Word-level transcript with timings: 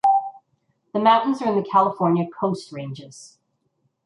The 0.93 0.99
mountains 0.99 1.43
are 1.43 1.49
in 1.49 1.55
the 1.61 1.69
California 1.69 2.25
Coast 2.27 2.71
Ranges. 2.71 3.37